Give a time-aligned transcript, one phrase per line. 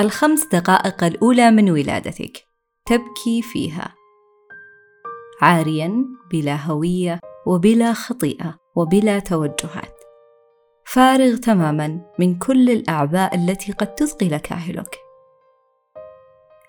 [0.00, 2.44] الخمس دقائق الأولى من ولادتك.
[2.86, 3.94] تبكي فيها.
[5.40, 9.98] عاريا بلا هوية وبلا خطيئة وبلا توجهات.
[10.86, 14.98] فارغ تماما من كل الأعباء التي قد تثقل كاهلك.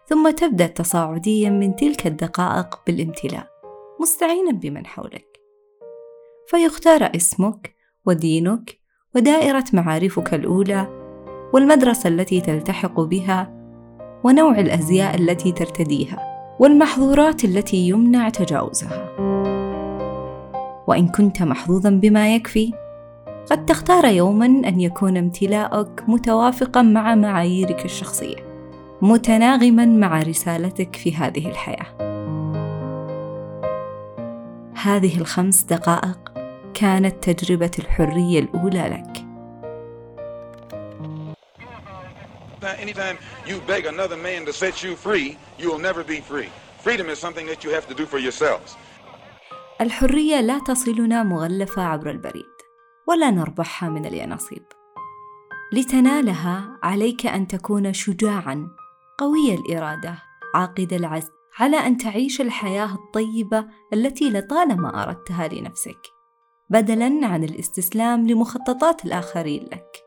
[0.07, 3.47] ثم تبدأ تصاعديا من تلك الدقائق بالامتلاء.
[4.01, 5.32] مستعينا بمن حولك.
[6.47, 7.75] فيختار اسمك
[8.05, 8.79] ودينك
[9.15, 10.87] ودائرة معارفك الأولى
[11.53, 13.53] والمدرسة التي تلتحق بها
[14.23, 19.09] ونوع الأزياء التي ترتديها والمحظورات التي يمنع تجاوزها.
[20.87, 22.73] وإن كنت محظوظا بما يكفي
[23.51, 28.35] قد تختار يوما أن يكون امتلاءك متوافقا مع معاييرك الشخصية
[29.01, 31.85] متناغما مع رسالتك في هذه الحياة.
[34.83, 36.32] هذه الخمس دقائق
[36.73, 39.25] كانت تجربة الحرية الأولى لك.
[42.85, 43.17] Anytime
[43.49, 46.49] you beg another man to set you free, you will never be free.
[46.85, 48.77] Freedom is something that you have to do for yourselves.
[49.81, 52.53] الحرية لا تصلنا مغلفة عبر البريد،
[53.07, 54.63] ولا نربحها من اليانصيب.
[55.73, 58.67] لتنالها عليك أن تكون شجاعًا،
[59.17, 60.15] قوي الإرادة،
[60.55, 66.12] عاقد العزم، على أن تعيش الحياة الطيبة التي لطالما أردتها لنفسك،
[66.73, 70.03] بدلاً عن الاستسلام لمخططات الآخرين لك.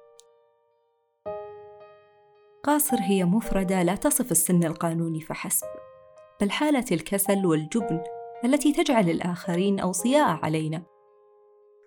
[2.65, 5.67] قاصر هي مفردة لا تصف السن القانوني فحسب،
[6.41, 8.01] بل حالة الكسل والجبن
[8.45, 10.83] التي تجعل الآخرين أوصياء علينا.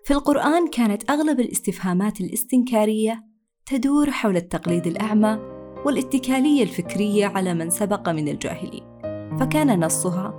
[0.04, 3.24] في القرآن كانت أغلب الاستفهامات الاستنكارية
[3.66, 5.38] تدور حول التقليد الأعمى
[5.86, 9.00] والاتكالية الفكرية على من سبق من الجاهلين.
[9.40, 10.34] فكان نصها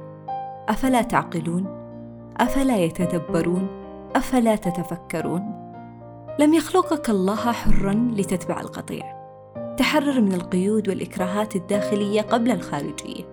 [0.69, 1.65] أفلا تعقلون
[2.37, 3.80] أفلا يتدبرون
[4.15, 5.71] أفلا تتفكرون؟
[6.39, 9.21] لم يخلقك الله حرا لتتبع القطيع.
[9.77, 13.23] تحرر من القيود والإكراهات الداخلية قبل الخارجية.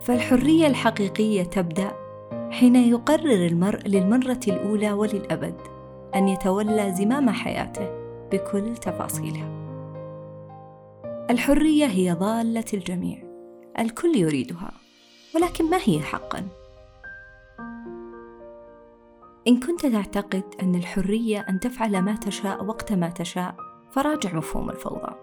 [0.00, 1.92] فالحرية الحقيقية تبدأ
[2.50, 5.56] حين يقرر المرء للمرة الأولى وللأبد
[6.14, 7.88] أن يتولى زمام حياته
[8.32, 9.48] بكل تفاصيلها.
[11.30, 13.18] الحرية هي ضالة الجميع.
[13.78, 14.72] الكل يريدها
[15.34, 16.48] ولكن ما هي حقا؟
[19.48, 23.56] إن كنت تعتقد أن الحرية أن تفعل ما تشاء وقت ما تشاء
[23.90, 25.14] فراجع مفهوم الفوضى.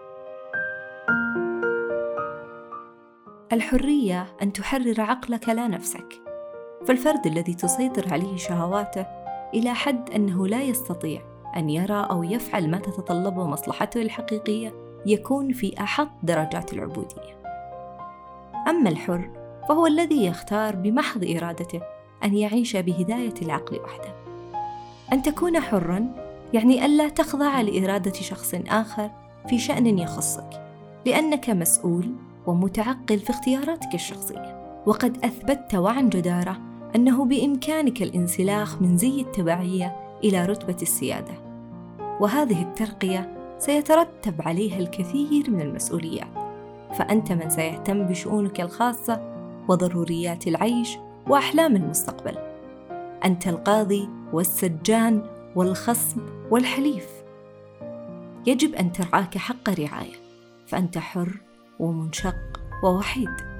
[3.53, 6.21] الحرية أن تحرر عقلك لا نفسك.
[6.87, 9.05] فالفرد الذي تسيطر عليه شهواته
[9.53, 11.21] إلى حد أنه لا يستطيع
[11.57, 14.73] أن يرى أو يفعل ما تتطلبه مصلحته الحقيقية
[15.05, 17.41] يكون في أحط درجات العبودية.
[18.67, 19.29] أما الحر
[19.69, 21.81] فهو الذي يختار بمحض إرادته
[22.23, 24.13] أن يعيش بهداية العقل وحده.
[25.13, 26.15] أن تكون حرا
[26.53, 29.11] يعني ألا تخضع لإرادة شخص آخر
[29.49, 30.61] في شأن يخصك
[31.05, 32.11] لأنك مسؤول
[32.47, 34.81] ومتعقل في اختياراتك الشخصية.
[34.85, 36.57] وقد أثبتت وعن جدارة
[36.95, 41.33] أنه بإمكانك الانسلاخ من زي التبعية إلى رتبة السيادة.
[42.19, 46.27] وهذه الترقية سيترتب عليها الكثير من المسؤوليات.
[46.93, 49.21] فأنت من سيهتم بشؤونك الخاصة
[49.67, 52.37] وضروريات العيش واحلام المستقبل
[53.25, 55.23] أنت القاضي والسجان
[55.55, 56.21] والخصم
[56.51, 57.07] والحليف
[58.47, 60.15] يجب أن ترعاك حق رعاية
[60.67, 61.29] فأنت حر
[61.79, 62.35] ومنشق
[62.83, 63.51] ووحيد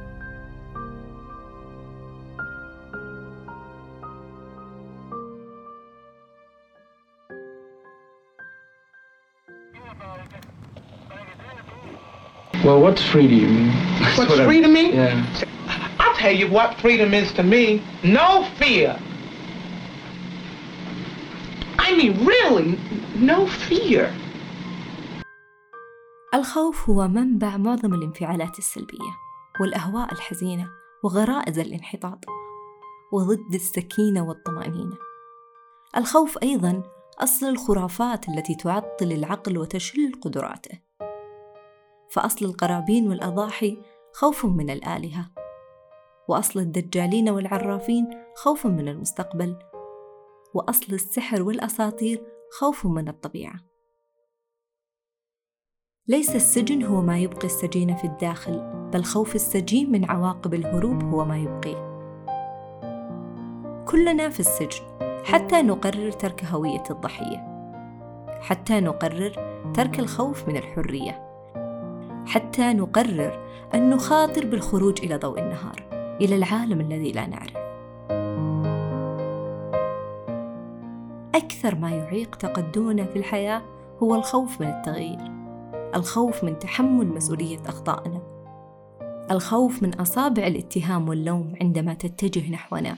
[12.64, 13.72] Well, what's free to you?
[14.16, 14.94] What's what free to me?
[14.94, 15.26] Yeah.
[16.22, 17.82] Tell you what freedom is to me.
[18.04, 18.92] No fear.
[21.80, 22.78] I mean, really,
[23.16, 24.14] no fear.
[26.34, 29.12] الخوف هو منبع معظم الانفعالات السلبية
[29.62, 30.70] والأهواء الحزينة
[31.04, 32.26] وغرائز الانحطاط
[33.14, 34.98] وضد السكينة والطمأنينة.
[35.98, 36.84] الخوف أيضا
[37.20, 40.80] أصل الخرافات التي تعطل العقل وتشل قدراته.
[42.12, 43.78] فأصل القرابين والأضاحي
[44.14, 45.41] خوف من الآلهة
[46.32, 49.56] وأصل الدجالين والعرافين خوف من المستقبل
[50.54, 52.24] وأصل السحر والأساطير
[52.60, 53.60] خوف من الطبيعة.
[56.08, 58.60] ليس السجن هو ما يبقي السجين في الداخل
[58.94, 61.92] بل خوف السجين من عواقب الهروب هو ما يبقيه
[63.88, 64.84] كلنا في السجن
[65.24, 67.52] حتى نقرر ترك هوية الضحية
[68.42, 71.32] حتى نقرر ترك الخوف من الحرية
[72.26, 76.01] حتى نقرر أن نخاطر بالخروج إلى ضوء النهار.
[76.22, 77.58] إلى العالم الذي لا نعرف.
[81.36, 83.62] أكثر ما يعيق تقدمنا في الحياة
[84.04, 85.32] هو الخوف من التغيير
[85.96, 88.22] الخوف من تحمل مسؤولية أخطائنا
[89.32, 92.98] الخوف من أصابع الاتهام واللوم عندما تتجه نحونا.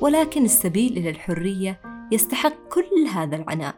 [0.00, 1.80] ولكن السبيل إلى الحرية
[2.12, 3.74] يستحق كل هذا العناء.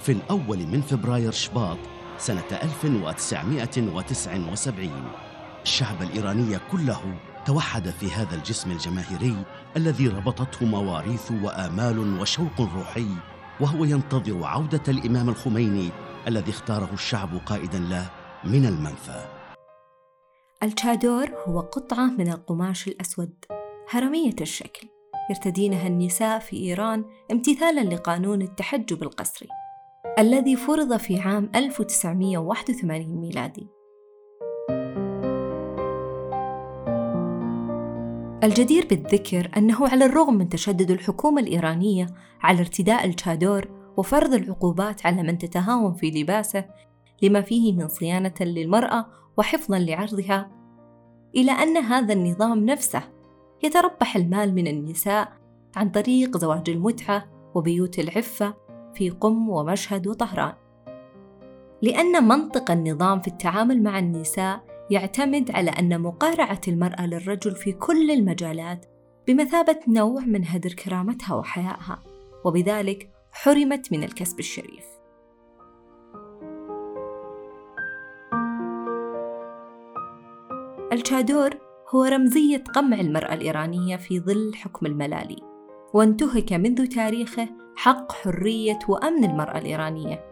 [0.00, 1.78] في الأول من فبراير شباط
[2.18, 4.90] سنة 1979
[5.62, 7.16] الشعب الإيراني كله
[7.46, 9.36] توحد في هذا الجسم الجماهيري
[9.76, 13.08] الذي ربطته مواريث وآمال وشوق روحي
[13.60, 15.90] وهو ينتظر عودة الإمام الخميني
[16.28, 18.10] الذي اختاره الشعب قائدا له
[18.44, 19.26] من المنفى.
[20.62, 23.44] الشادور هو قطعة من القماش الأسود
[23.90, 24.88] هرمية الشكل
[25.30, 29.48] يرتدينها النساء في إيران امتثالا لقانون التحجب القسري.
[30.18, 33.68] الذي فرض في عام 1981 ميلادي.
[38.44, 42.06] الجدير بالذكر أنه على الرغم من تشدد الحكومة الإيرانية
[42.40, 46.64] على ارتداء الشادور وفرض العقوبات على من تتهاون في لباسه
[47.22, 50.50] لما فيه من صيانة للمرأة وحفظا لعرضها
[51.36, 53.02] إلى أن هذا النظام نفسه
[53.62, 55.32] يتربح المال من النساء
[55.76, 57.24] عن طريق زواج المتعة
[57.54, 58.65] وبيوت العفة
[58.96, 60.54] في قم ومشهد وطهران
[61.82, 68.10] لأن منطق النظام في التعامل مع النساء يعتمد على أن مقارعة المرأة للرجل في كل
[68.10, 68.86] المجالات
[69.26, 72.02] بمثابة نوع من هدر كرامتها وحيائها
[72.44, 74.84] وبذلك حرمت من الكسب الشريف.
[80.92, 81.50] الشادور
[81.94, 85.55] هو رمزية قمع المرأة الإيرانية في ظل حكم الملالي.
[85.94, 90.30] وانتهك منذ تاريخه حق حرية وأمن المرأة الإيرانية.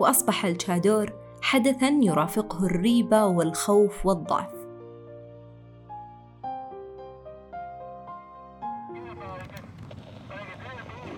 [0.00, 4.64] وأصبح الشادور حدثا يرافقه الريبة والخوف والضعف.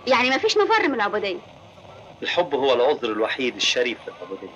[0.07, 1.41] يعني ما فيش مفر من العبودية
[2.23, 4.53] الحب هو العذر الوحيد الشريف للعبودية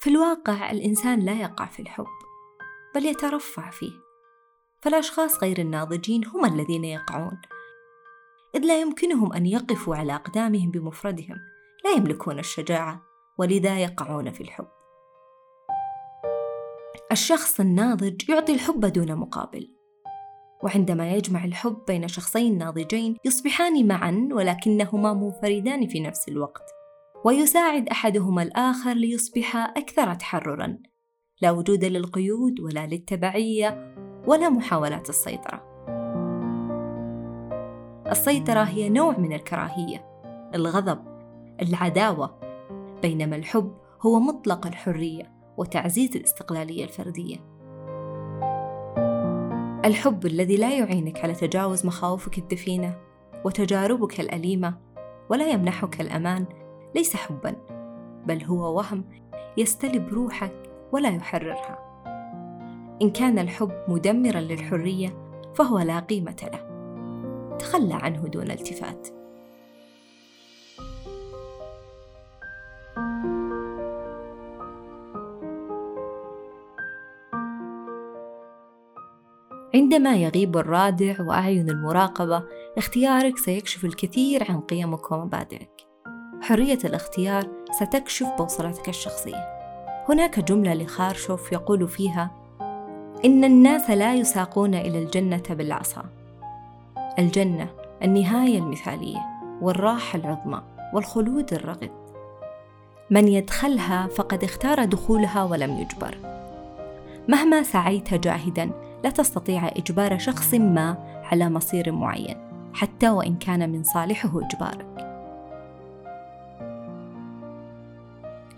[0.00, 2.06] في الواقع الإنسان لا يقع في الحب
[2.94, 4.03] بل يترفع فيه.
[4.84, 7.38] فالأشخاص غير الناضجين هم الذين يقعون.
[8.54, 11.36] إذ لا يمكنهم أن يقفوا على أقدامهم بمفردهم
[11.84, 13.02] لا يملكون الشجاعة
[13.38, 14.66] ولذا يقعون في الحب.
[17.12, 19.74] الشخص الناضج يعطي الحب دون مقابل.
[20.62, 26.64] وعندما يجمع الحب بين شخصين ناضجين يصبحان معا ولكنهما منفردان في نفس الوقت.
[27.24, 30.78] ويساعد أحدهما الآخر ليصبحا أكثر تحررا.
[31.42, 33.93] لا وجود للقيود ولا للتبعية
[34.26, 35.62] ولا محاولات السيطرة.
[38.10, 40.04] السيطرة هي نوع من الكراهية
[40.54, 40.98] الغضب
[41.62, 42.38] العداوة
[43.02, 43.72] بينما الحب
[44.02, 47.36] هو مطلق الحرية وتعزيز الاستقلالية الفردية.
[49.84, 52.96] الحب الذي لا يعينك على تجاوز مخاوفك الدفينة
[53.44, 54.74] وتجاربك الأليمة
[55.30, 56.46] ولا يمنحك الأمان
[56.94, 57.56] ليس حبا
[58.26, 59.04] بل هو وهم
[59.56, 60.52] يستلب روحك
[60.92, 61.93] ولا يحررها.
[63.02, 65.24] إن كان الحب مدمرا للحرية
[65.54, 66.74] فهو لا قيمة له.
[67.58, 69.08] تخلى عنه دون التفات.
[79.74, 82.42] عندما يغيب الرادع وأعين المراقبة
[82.78, 85.70] اختيارك سيكشف الكثير عن قيمك ومبادئك.
[86.42, 87.48] حرية الاختيار
[87.80, 89.54] ستكشف بوصلتك الشخصية.
[90.08, 92.43] هناك جملة لخارشوف يقول فيها
[93.24, 96.04] إن الناس لا يساقون إلى الجنة بالعصا.
[97.18, 97.68] الجنة
[98.02, 99.18] النهاية المثالية
[99.60, 100.62] والراحة العظمى
[100.94, 101.90] والخلود الرغد.
[103.10, 106.18] من يدخلها فقد اختار دخولها ولم يجبر.
[107.28, 108.70] مهما سعيت جاهدا
[109.04, 110.96] لا تستطيع إجبار شخص ما
[111.32, 112.36] على مصير معين
[112.74, 114.86] حتى وإن كان من صالحه إجبارك.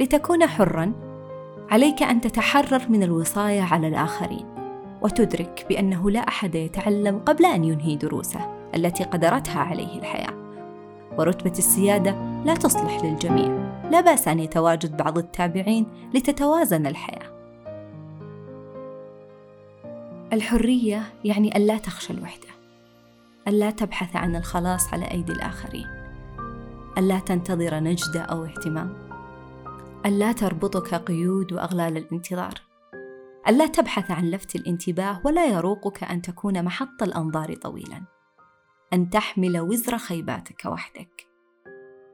[0.01, 0.93] لتكون حرا
[1.71, 4.56] عليك أن تتحرر من الوصاية على الآخرين.
[5.07, 10.35] وتدرك بأنه لا أحد يتعلم قبل أن ينهي دروسه التي قدرتها عليه الحياة.
[11.19, 13.47] ورتبة السيادة لا تصلح للجميع.
[13.91, 17.37] لا بأس أن يتواجد بعض التابعين لتتوازن الحياة.
[20.33, 22.49] الحرية يعني ألا تخشى الوحدة
[23.49, 25.87] ألا تبحث عن الخلاص على أيدي الآخرين
[26.99, 28.95] ألا تنتظر نجدة أو اهتمام
[30.07, 32.66] ألا تربطك قيود وأغلال الانتظار.
[33.49, 38.03] ألا تبحث عن لفت الانتباه ولا يروقك أن تكون محط الأنظار طويلا.
[38.93, 41.27] أن تحمل وزر خيباتك وحدك.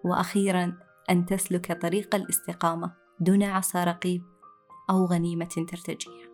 [0.04, 0.78] وأخيرا
[1.10, 4.22] أن تسلك طريق الاستقامة دون عصا رقيب
[4.90, 6.31] أو غنيمة ترتجيها.